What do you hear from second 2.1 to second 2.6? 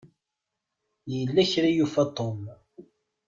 Tom.